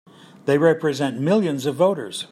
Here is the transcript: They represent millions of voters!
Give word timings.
They 0.45 0.57
represent 0.57 1.21
millions 1.21 1.67
of 1.67 1.75
voters! 1.75 2.25